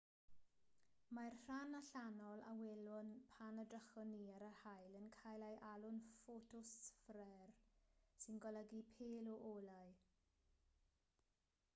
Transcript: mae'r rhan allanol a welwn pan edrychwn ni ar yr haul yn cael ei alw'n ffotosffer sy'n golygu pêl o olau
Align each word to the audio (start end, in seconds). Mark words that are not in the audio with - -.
mae'r 1.17 1.35
rhan 1.41 1.75
allanol 1.79 2.41
a 2.51 2.53
welwn 2.61 3.11
pan 3.35 3.61
edrychwn 3.63 4.15
ni 4.23 4.31
ar 4.37 4.45
yr 4.47 4.57
haul 4.63 4.97
yn 5.01 5.05
cael 5.19 5.45
ei 5.49 5.59
alw'n 5.73 6.01
ffotosffer 6.15 7.21
sy'n 8.25 8.43
golygu 8.47 8.81
pêl 8.97 9.31
o 9.37 9.37
olau 9.53 9.95